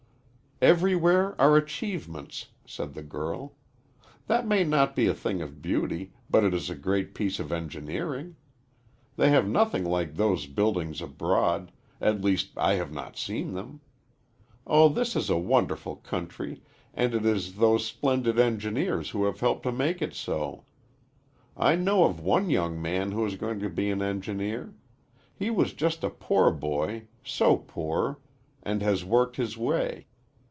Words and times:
"Everywhere 0.63 1.33
are 1.41 1.57
achievements," 1.57 2.49
said 2.67 2.93
the 2.93 3.01
girl. 3.01 3.55
"That 4.27 4.45
may 4.45 4.63
not 4.63 4.95
be 4.95 5.07
a 5.07 5.13
thing 5.15 5.41
of 5.41 5.59
beauty, 5.59 6.13
but 6.29 6.43
it 6.43 6.53
is 6.53 6.69
a 6.69 6.75
great 6.75 7.15
piece 7.15 7.39
of 7.39 7.51
engineering. 7.51 8.35
They 9.15 9.29
have 9.31 9.47
nothing 9.47 9.83
like 9.83 10.13
those 10.13 10.45
buildings 10.45 11.01
abroad 11.01 11.71
at 11.99 12.21
least 12.21 12.51
I 12.59 12.75
have 12.75 12.93
not 12.93 13.17
seen 13.17 13.53
them. 13.55 13.81
Oh, 14.67 14.87
this 14.87 15.15
is 15.15 15.31
a 15.31 15.35
wonderful 15.35 15.95
country, 15.95 16.61
and 16.93 17.15
it 17.15 17.25
is 17.25 17.55
those 17.55 17.83
splendid 17.83 18.37
engineers 18.37 19.09
who 19.09 19.25
have 19.25 19.39
helped 19.39 19.63
to 19.63 19.71
make 19.71 19.99
it 19.99 20.13
so. 20.13 20.63
I 21.57 21.75
know 21.75 22.03
of 22.03 22.19
one 22.19 22.51
young 22.51 22.79
man 22.79 23.13
who 23.13 23.25
is 23.25 23.33
going 23.35 23.57
to 23.61 23.69
be 23.71 23.89
an 23.89 24.03
engineer. 24.03 24.75
He 25.35 25.49
was 25.49 25.73
just 25.73 26.03
a 26.03 26.11
poor 26.11 26.51
boy 26.51 27.07
so 27.25 27.57
poor 27.57 28.19
and 28.61 28.83
has 28.83 29.03
worked 29.03 29.37
his 29.37 29.57
way. 29.57 30.05